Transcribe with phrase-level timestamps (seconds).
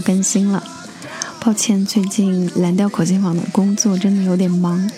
[0.00, 0.62] 更新了。
[1.42, 4.90] 抱歉，最近蓝调口琴坊的工作真的有点忙，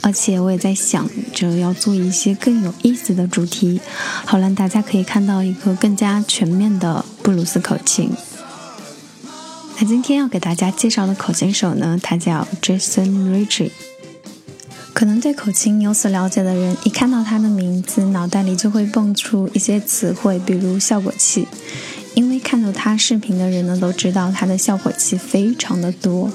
[0.00, 3.80] 而且我也在想着要做一些更有意思的主题，
[4.24, 8.10] 好让大家可以看到一个更加全面的布鲁斯口琴。
[9.78, 13.70] 那今天要给大家介绍的口琴手呢，他叫 Jason Ritchie。
[14.92, 21.48] 可能对口琴有所了解的人，一看到他的名字，脑袋里就会蹦出一些词汇，比如效果器。
[22.44, 26.30] 看到他视频的人呢，都知道他的效果器非常的多，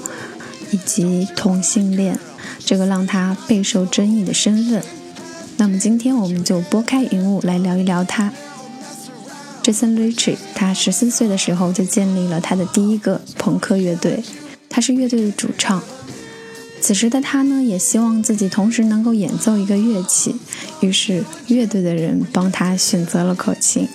[0.72, 2.18] 以及同性恋
[2.58, 4.82] 这个让他备受争议的身份。
[5.56, 8.32] 那么今天我们就拨开云雾来聊一聊他。
[9.62, 14.22] Jason Ritchie，他十四岁的时候就建立了他的第一个朋克乐队，
[14.68, 15.82] 他是乐队的主唱。
[16.80, 20.34] 此时的他呢，也希望自己同时能够演奏一个乐器，
[20.80, 23.86] 于是乐队的人帮他选择了口琴，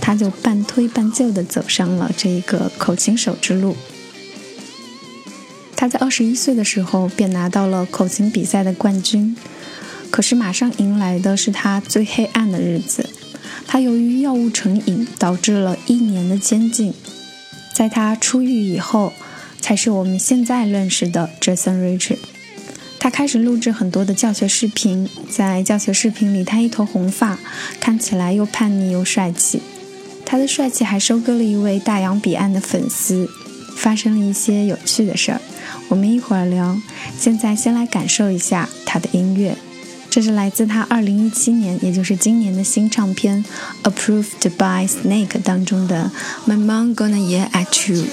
[0.00, 3.76] 他就半推半就地走上了这一个口琴手之路。
[5.74, 9.36] 他在二十一岁的时候便拿到了口琴比赛的冠军，
[10.10, 13.08] 可是马上迎来的是他最黑暗的日子。
[13.66, 16.94] 他由于药物成瘾，导致了一年的监禁。
[17.74, 19.12] 在他出狱以后。
[19.58, 22.18] 才是我们现在认识的 Jason Ritchie。
[22.98, 27.38] 他开始录制很多的教学视频，在教学视频里，他一头红发，
[27.78, 29.62] 看起来又叛逆又帅气。
[30.24, 33.30] 他的帅气还收割了一位大洋彼岸的粉丝，
[33.76, 35.40] 发生了一些有趣的事儿，
[35.88, 36.76] 我们一会儿聊。
[37.16, 39.56] 现在先来感受一下他的音乐，
[40.10, 43.44] 这是来自他2017年，也就是今年的新唱片
[43.88, 46.10] 《Approved by Snake》当中的
[46.50, 48.04] 《My Mom Gonna Yell at You》。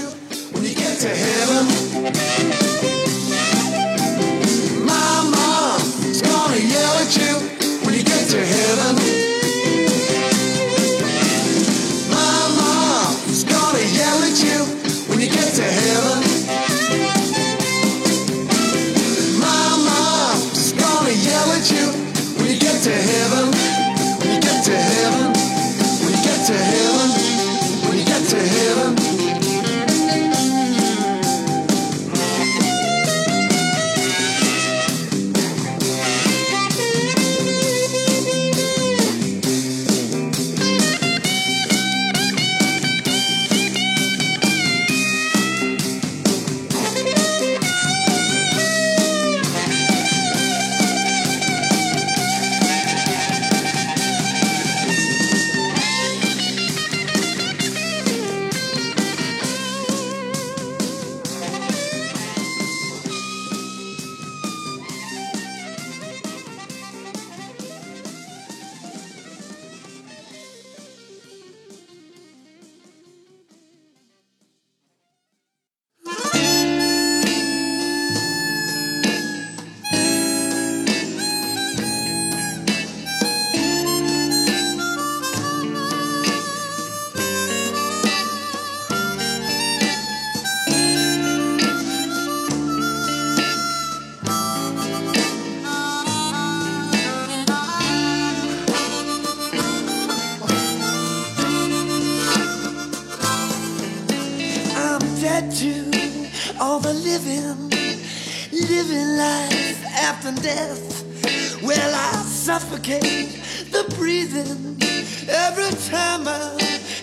[110.13, 111.63] After death.
[111.63, 113.31] Well, I suffocate
[113.71, 114.77] the breathing
[115.27, 116.55] every time I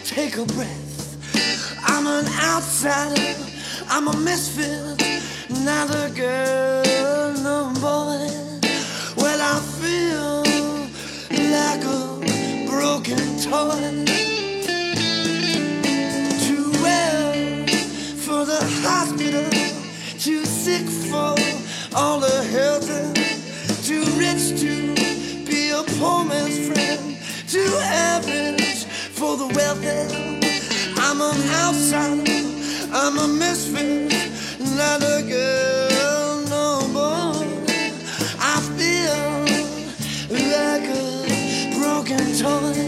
[0.05, 1.17] take a breath.
[1.85, 3.35] I'm an outsider,
[3.89, 5.03] I'm a misfit,
[5.65, 8.31] not a girl, no boy.
[9.21, 10.45] Well, I feel
[11.59, 14.05] like a broken toy.
[16.47, 17.67] Too well
[18.25, 19.51] for the hospital,
[20.19, 21.35] too sick for
[21.93, 22.80] all the health,
[27.51, 28.85] too average
[29.19, 30.41] for the wealthy.
[30.97, 32.47] I'm an outsider,
[32.93, 34.13] I'm a misfit,
[34.77, 37.47] not a girl, no boy.
[38.39, 39.31] I feel
[40.31, 42.80] like a broken toy.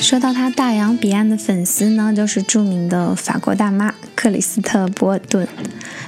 [0.00, 5.48] 说到他大洋彼岸的粉丝呢，就是著名的法国大妈克里斯特·博尔顿。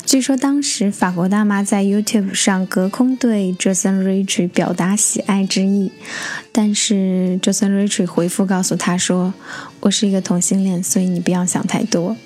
[0.08, 5.92] 据说当时法国大妈在 YouTube 上隔空对 Jason Rich 表达喜爱之意，
[6.50, 9.34] 但是 Jason Rich 回复告诉他说
[9.80, 12.16] ：“我是一个同性恋，所以你不要想太多。”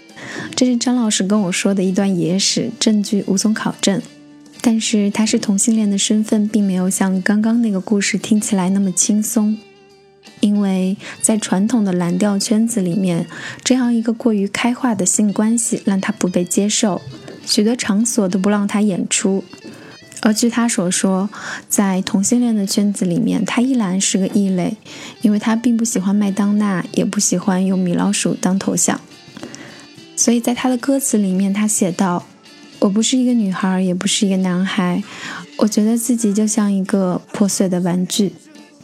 [0.55, 4.01] 这是张老师跟我说的一段野史，证据无从考证。
[4.61, 9.59] 但是他是同性恋的身份，并没有像刚刚那个故事听起来那么轻松。
[10.39, 13.27] 因为在传统的蓝调圈子里面，
[13.65, 17.03] 这样一个过于开化的性关系让他不被接受，
[17.45, 19.45] 许多场所都不让他演出。
[20.21, 21.29] 而据他所说，
[21.69, 24.77] 在同性恋的圈子里面，他依然是个异类，
[25.21, 29.01] 因为他并不喜欢麦当娜，也不喜欢用米老鼠当头像。
[30.15, 32.25] 所以在他的歌词里面，他写道
[32.79, 35.03] ：“我不是一个女孩，也不是一个男孩，
[35.57, 38.35] 我觉得自己就像一个破碎的玩具。”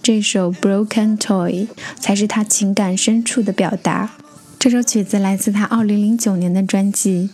[0.02, 1.66] 这首《Broken Toy》
[2.00, 4.10] 才是他情感深处的表达。
[4.58, 7.30] 这首曲子来自他2009年的专辑，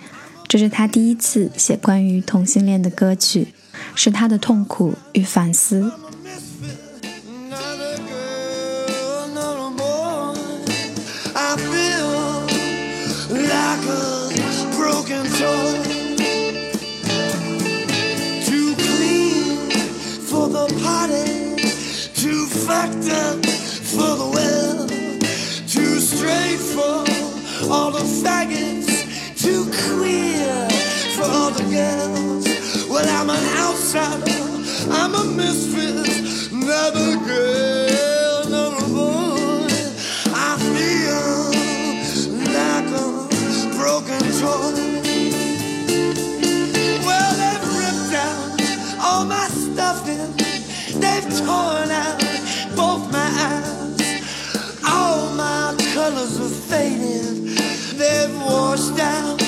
[0.55, 3.49] 这是他第一次写关于同性恋的歌曲，
[3.97, 5.91] 是他的痛苦与反思。
[22.65, 24.87] fucked up for the well,
[25.67, 27.05] too straight for
[27.71, 28.74] all the faggots,
[31.75, 32.47] girls.
[32.89, 34.45] Well, I'm an outsider,
[34.91, 36.07] I'm a misfit,
[36.53, 39.67] a girl, not boy.
[40.47, 41.33] I feel
[42.59, 43.09] like a
[43.79, 44.77] broken toy.
[47.09, 48.49] Well, they've ripped out
[49.07, 50.31] all my stuffing,
[51.03, 52.21] they've torn out
[52.77, 54.23] both my eyes.
[54.87, 57.35] All my colors are faded.
[57.99, 59.44] They've washed out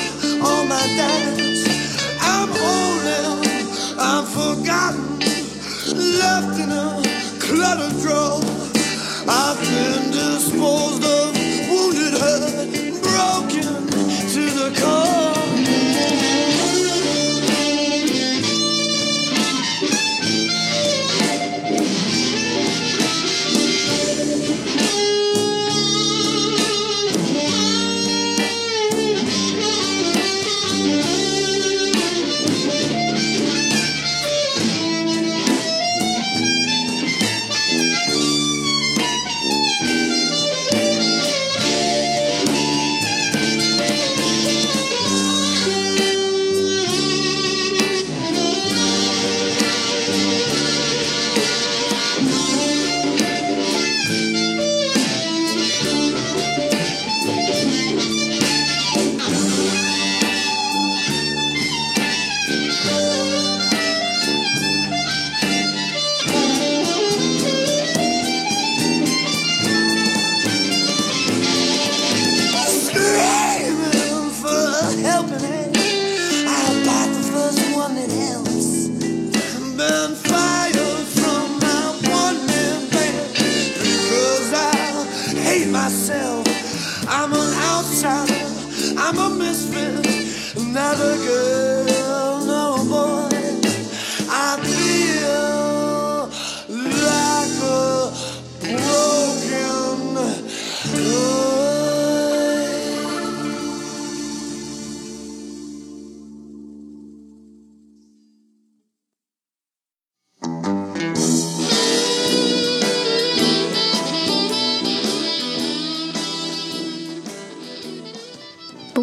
[9.28, 10.06] I've been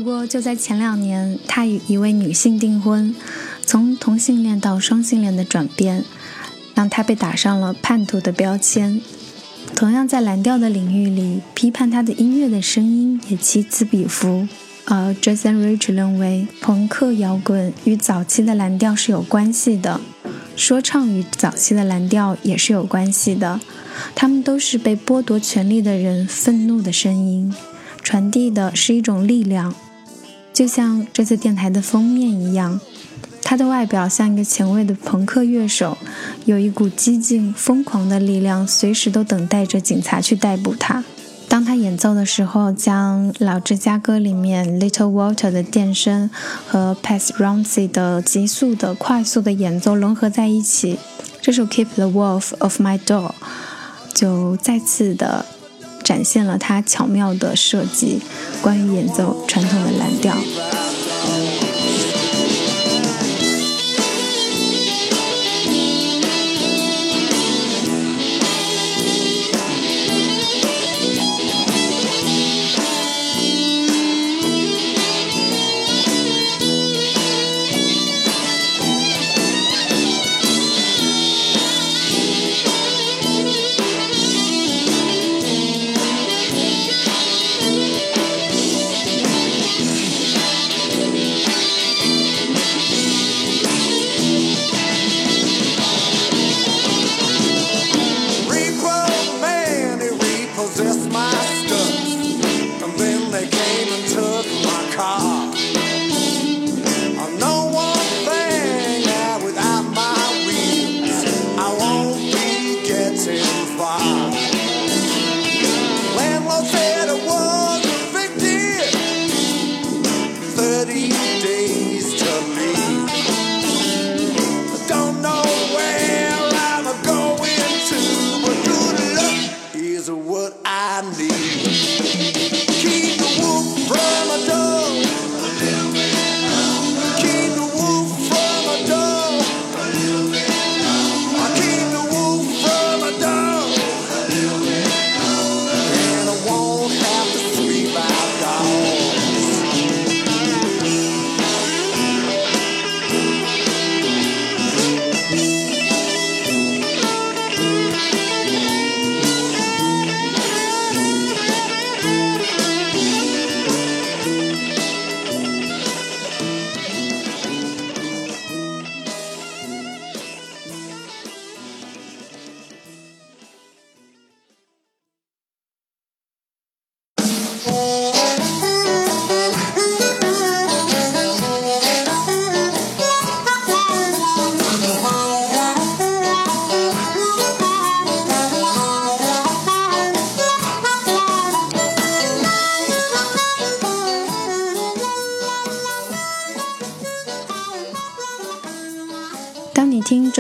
[0.04, 3.16] 不过，就在前两年，他与一位女性订婚，
[3.66, 6.04] 从同性恋到双性恋的转变，
[6.76, 9.02] 让他被打上了叛徒的标签。
[9.74, 14.46] 同样在蓝调的领域里，批判他的音乐的声音也此起彼伏。
[14.84, 20.02] 而 Jason Rich 认为，朋克摇滚与早期的蓝调是有关系的，
[20.58, 23.62] 说唱与早期的蓝调也是有关系的。
[24.14, 27.56] 他们都是被剥夺权利的人愤怒的声音，
[28.02, 29.74] 传递的是一种力量。
[30.54, 32.80] 就像这次电台的封面一样，
[33.42, 35.98] 他的外表像一个前卫的朋克乐手，
[36.46, 41.04] 有一股激进、疯狂的力量，随时都等待着警察去逮捕他。
[41.50, 46.30] 当他演奏的时候，将老芝加哥里面 Little Walter 的电声
[46.68, 50.98] 和 Pat Ramsey 的急速的、快速的演奏融合在一起，
[51.42, 53.32] 这首《Keep the Wolf of My Door》
[54.14, 55.46] 就再次的
[56.04, 58.22] 展现了他巧妙的设计，
[58.62, 60.36] 关于演奏传统的蓝调。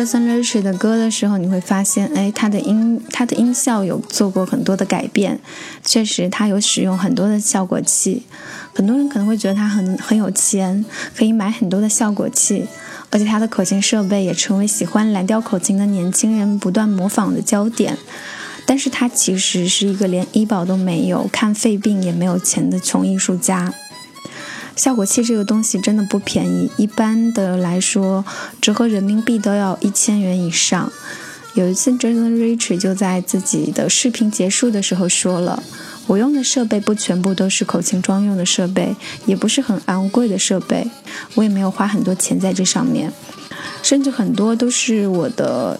[0.03, 5.39] Jason Rich 的歌的时候，你会发现，哎，他的音，他的音效有做过很多的改变。
[5.81, 8.23] 确实，他有使用很多的效果器。
[8.73, 10.83] 很多人可能会觉得他很很有钱，
[11.15, 12.65] 可以买很多的效果器，
[13.11, 17.97] 而且他的口琴设备也成为喜欢蓝调口琴的年轻人不断模仿的焦点。
[18.65, 23.73] 但是他其实是一个连医保都没有、看肺病也没有钱的穷艺术家。
[24.75, 28.25] 效果器这个东西真的不便宜，一般的来说，
[28.59, 30.91] 折合人民币都要一千元以上。
[31.53, 35.61] 有一次，Jason Rich 就在自己的视频结束的时候说了
[36.07, 38.95] ：“我用的设备不全部都是口琴专用的设备，
[39.27, 40.89] 也不是很昂贵的设备，
[41.35, 43.13] 我也没有花很多钱在这上面，
[43.83, 45.79] 甚至很多都是我的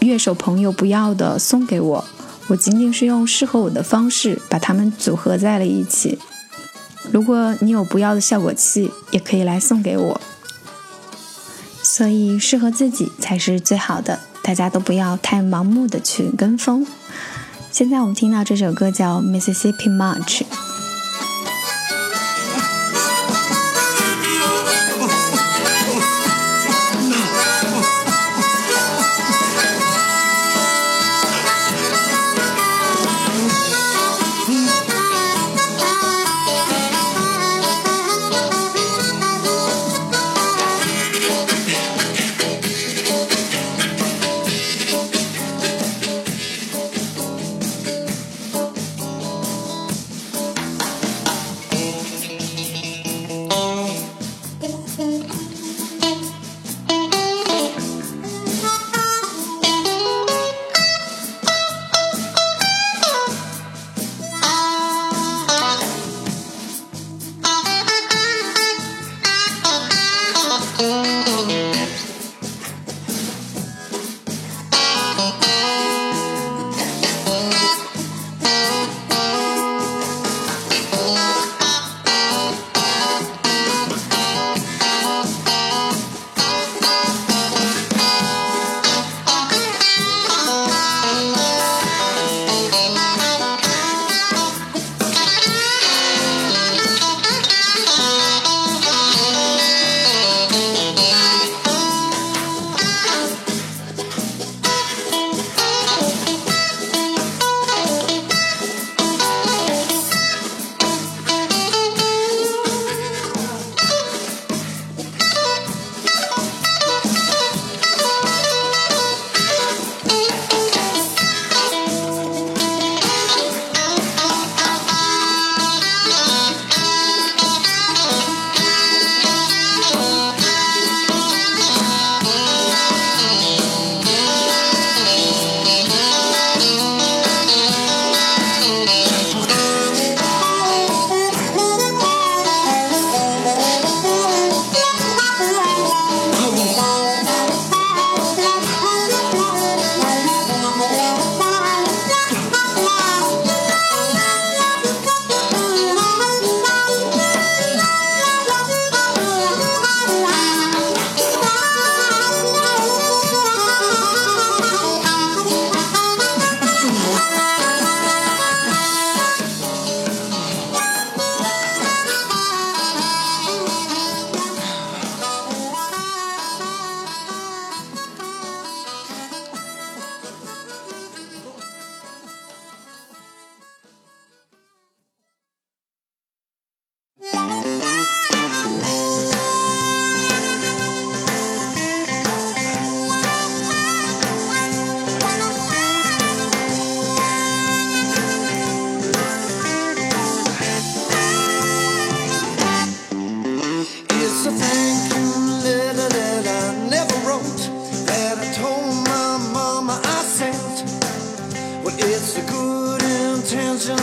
[0.00, 2.02] 乐手朋友不要的送给我，
[2.46, 6.18] 我仅仅是用适合我的方式把它们组合在了一起。”
[7.10, 10.20] 如果你有不要的效果器，也可以来送给我。
[11.82, 16.86] 所以适合自己才是最好的，大家都不要太盲目的去跟风。
[17.70, 20.42] 现在我们听到这首歌叫《Mississippi March》。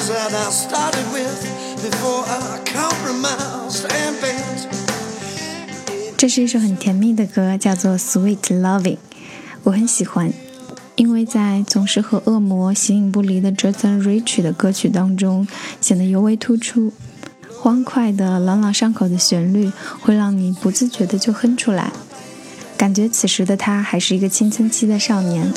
[0.09, 1.39] That I started with
[1.81, 4.67] before I compromised and bent.
[6.17, 8.81] 这是一首很甜蜜的歌，叫做《Sweet Loving》，
[9.63, 10.33] 我很喜欢，
[10.95, 15.47] 因为在总是和恶魔形影不离的 Jason Rich 的歌曲当中
[15.79, 16.91] 显得尤为突出。
[17.61, 21.91] 欢快的、朗朗上口的旋律会让你不自觉的就哼出来，
[22.77, 25.53] 感觉此时的他还是一个青春期的少年。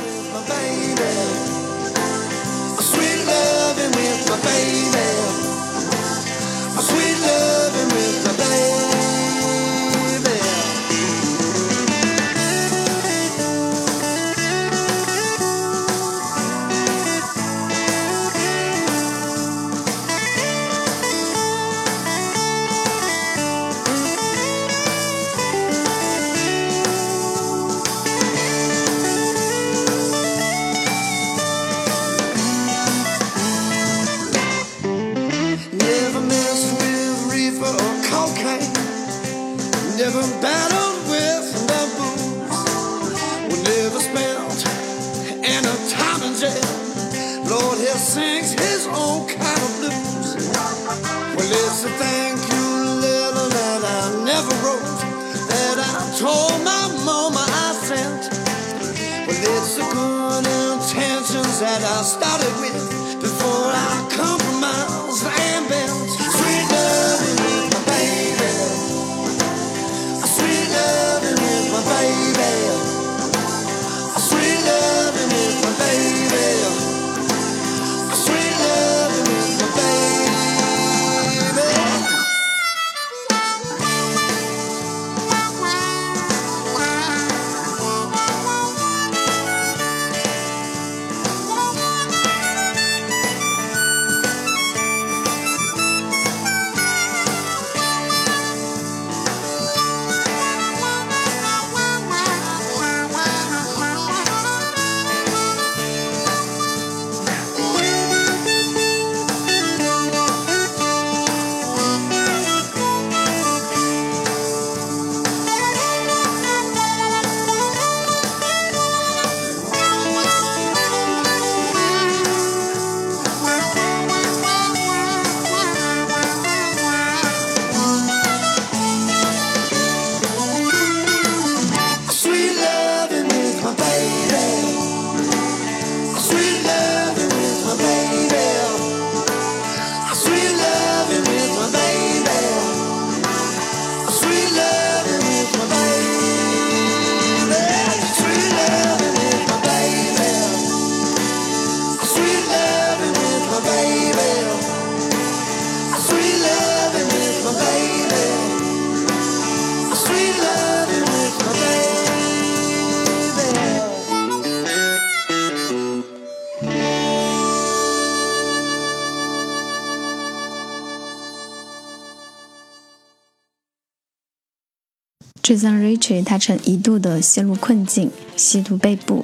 [175.52, 179.22] Jason Rich 他曾一度的陷入困境，吸毒被捕，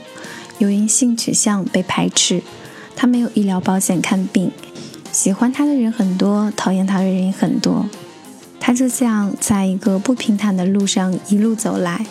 [0.58, 2.42] 由于性取向被排斥，
[2.94, 4.50] 他没有医疗保险看病，
[5.10, 7.88] 喜欢他的人很多，讨厌他的人也很多，
[8.60, 12.04] 他就像在一个不平坦的路上一路走来，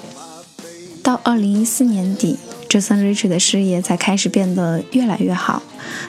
[1.04, 5.62] 到二零一四年底，Jason Rich 的事业才开始变得越来越好。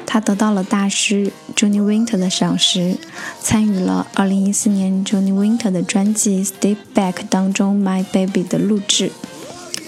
[0.05, 2.97] 他得到了大师 Johnny Winter 的赏识，
[3.41, 9.13] 参与了2014年 Johnny Winter 的专辑《Step Back》当中《My Baby》的录制。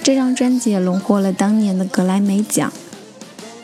[0.02, 2.72] 这张专辑也荣获了当年的格莱美奖。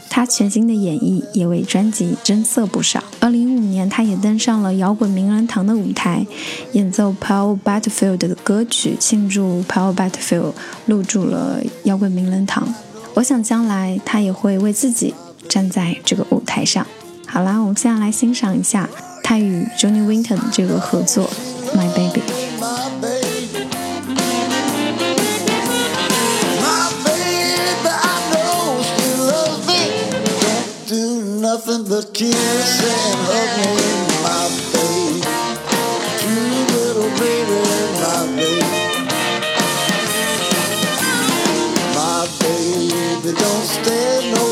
[0.09, 3.05] 他全新的演绎也为专辑增色不少。
[3.21, 6.27] 2015年，他也登上了摇滚名人堂的舞台，
[6.73, 10.55] 演奏 Paul Butterfield 的歌曲，庆祝 Paul Butterfield
[10.87, 12.67] 入驻了摇滚名人堂。
[13.17, 15.15] 我想将来他也会为自己
[15.49, 16.87] 站在这个舞台上。
[17.27, 18.87] 好啦，我们现在来欣赏一下
[19.23, 21.31] 他与 Johnny Winter 的这个合作
[21.77, 22.21] 《My Baby》。
[31.41, 34.06] Nothing but kiss and hug me,
[43.27, 44.46] baby, don't stand no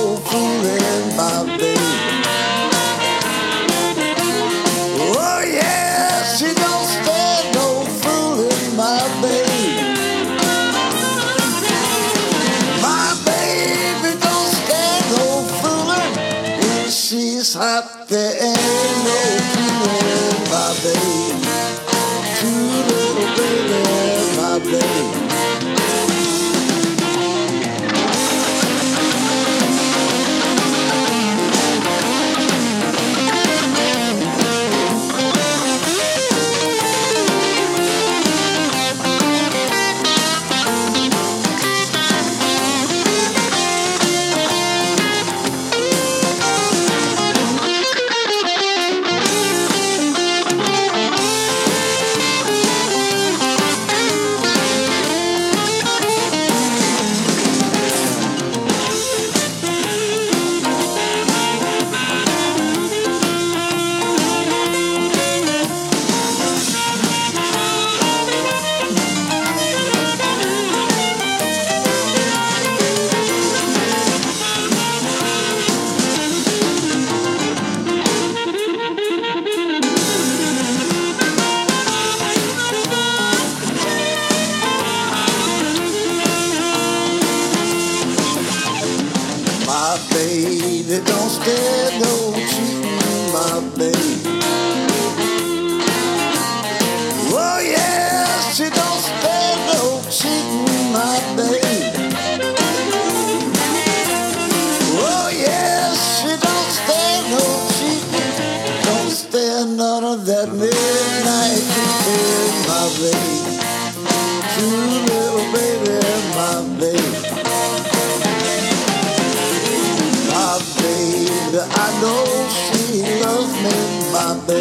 [124.46, 124.56] Oh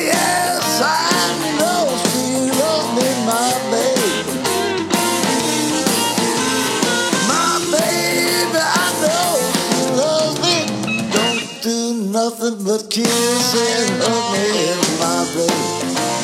[0.00, 0.94] yes, I
[1.58, 4.38] know she loves me, my baby.
[7.26, 9.34] My baby, I know
[9.66, 10.56] she loves me.
[11.10, 11.78] Don't do
[12.12, 14.46] nothing but kiss and hug me,
[15.00, 16.15] my baby.